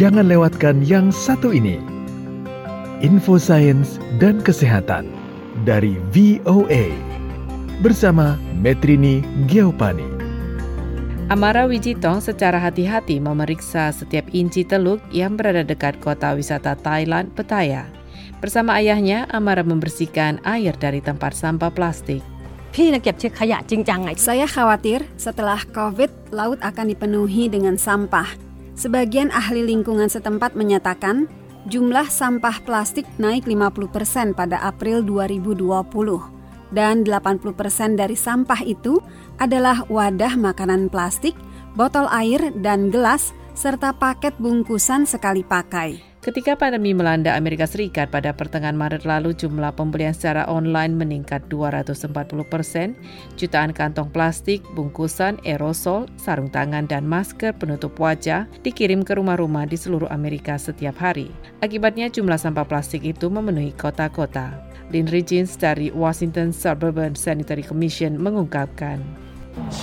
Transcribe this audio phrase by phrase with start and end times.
[0.00, 1.76] Jangan lewatkan yang satu ini.
[3.04, 5.04] Info Sains dan Kesehatan
[5.68, 6.88] dari VOA
[7.84, 10.08] bersama Metrini Geopani.
[11.28, 17.84] Amara Wijitong secara hati-hati memeriksa setiap inci teluk yang berada dekat kota wisata Thailand, Pattaya.
[18.40, 22.24] Bersama ayahnya, Amara membersihkan air dari tempat sampah plastik.
[24.16, 28.49] Saya khawatir setelah COVID, laut akan dipenuhi dengan sampah.
[28.80, 31.28] Sebagian ahli lingkungan setempat menyatakan
[31.68, 35.84] jumlah sampah plastik naik 50% pada April 2020.
[36.72, 39.04] Dan 80% dari sampah itu
[39.36, 41.36] adalah wadah makanan plastik,
[41.76, 46.09] botol air, dan gelas, serta paket bungkusan sekali pakai.
[46.20, 52.12] Ketika pandemi melanda Amerika Serikat pada pertengahan Maret lalu, jumlah pembelian secara online meningkat 240
[52.44, 52.92] persen.
[53.40, 59.80] Jutaan kantong plastik, bungkusan, aerosol, sarung tangan, dan masker penutup wajah dikirim ke rumah-rumah di
[59.80, 61.32] seluruh Amerika setiap hari.
[61.64, 64.52] Akibatnya jumlah sampah plastik itu memenuhi kota-kota.
[64.92, 69.00] Lynn Riggins dari Washington Suburban Sanitary Commission mengungkapkan.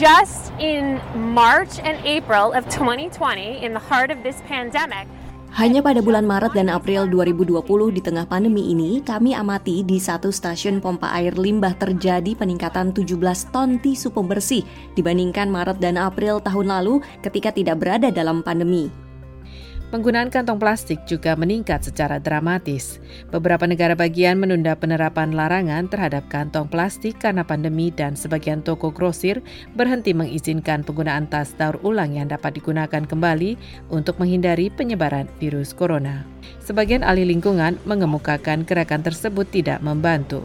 [0.00, 5.04] Just in March and April of 2020, in the heart of this pandemic,
[5.52, 7.60] hanya pada bulan Maret dan April 2020
[7.92, 13.20] di tengah pandemi ini, kami amati di satu stasiun pompa air limbah terjadi peningkatan 17
[13.52, 14.64] ton tisu pembersih
[14.96, 19.11] dibandingkan Maret dan April tahun lalu ketika tidak berada dalam pandemi.
[19.92, 22.96] Penggunaan kantong plastik juga meningkat secara dramatis.
[23.28, 29.44] Beberapa negara bagian menunda penerapan larangan terhadap kantong plastik karena pandemi dan sebagian toko grosir
[29.76, 33.60] berhenti mengizinkan penggunaan tas daur ulang yang dapat digunakan kembali
[33.92, 36.24] untuk menghindari penyebaran virus corona.
[36.64, 40.40] Sebagian ahli lingkungan mengemukakan gerakan tersebut tidak membantu.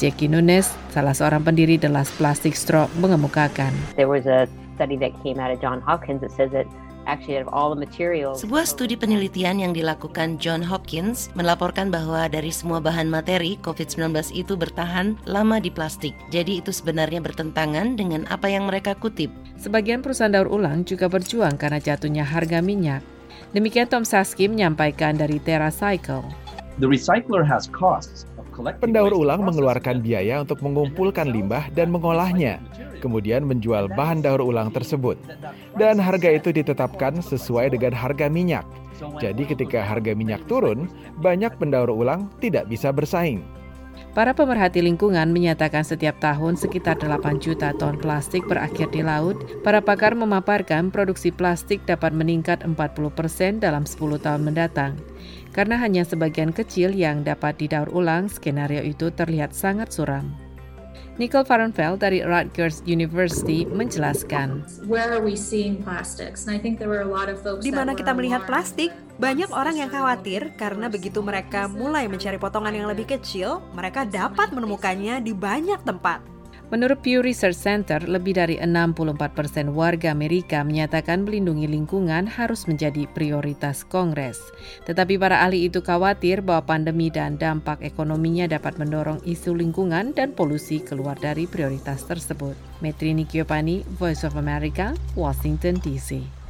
[0.00, 3.76] Jackie Nunes, salah seorang pendiri The Last Plastic Straw, mengemukakan.
[4.00, 4.48] There was a
[4.80, 6.64] study that came out of John Hopkins that says that
[7.06, 14.58] sebuah studi penelitian yang dilakukan John Hopkins melaporkan bahwa dari semua bahan materi, COVID-19 itu
[14.58, 16.18] bertahan lama di plastik.
[16.34, 19.30] Jadi itu sebenarnya bertentangan dengan apa yang mereka kutip.
[19.54, 23.06] Sebagian perusahaan daur ulang juga berjuang karena jatuhnya harga minyak.
[23.54, 26.26] Demikian Tom Saski menyampaikan dari TerraCycle.
[26.82, 32.56] The recycler has costs Pendaur ulang mengeluarkan biaya untuk mengumpulkan limbah dan mengolahnya,
[33.04, 35.20] kemudian menjual bahan daur ulang tersebut.
[35.76, 38.64] Dan harga itu ditetapkan sesuai dengan harga minyak.
[39.20, 40.88] Jadi ketika harga minyak turun,
[41.20, 43.44] banyak pendaur ulang tidak bisa bersaing.
[44.16, 49.36] Para pemerhati lingkungan menyatakan setiap tahun sekitar 8 juta ton plastik berakhir di laut.
[49.60, 52.76] Para pakar memaparkan produksi plastik dapat meningkat 40
[53.12, 54.96] persen dalam 10 tahun mendatang.
[55.56, 60.36] Karena hanya sebagian kecil yang dapat didaur ulang, skenario itu terlihat sangat suram.
[61.16, 64.68] Nicole Farnfeld dari Rutgers University menjelaskan.
[67.64, 72.76] Di mana kita melihat plastik, banyak orang yang khawatir karena begitu mereka mulai mencari potongan
[72.76, 76.35] yang lebih kecil, mereka dapat menemukannya di banyak tempat.
[76.66, 83.06] Menurut Pew Research Center, lebih dari 64 persen warga Amerika menyatakan melindungi lingkungan harus menjadi
[83.14, 84.42] prioritas Kongres.
[84.82, 90.34] Tetapi para ahli itu khawatir bahwa pandemi dan dampak ekonominya dapat mendorong isu lingkungan dan
[90.34, 92.58] polusi keluar dari prioritas tersebut.
[92.82, 96.45] Metrini Kiopani, Voice of America, Washington DC.